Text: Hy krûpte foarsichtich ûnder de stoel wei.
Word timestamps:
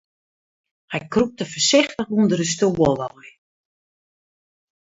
Hy 0.91 0.99
krûpte 1.13 1.43
foarsichtich 1.51 2.11
ûnder 2.17 2.39
de 2.41 2.47
stoel 2.51 2.97
wei. 3.15 3.29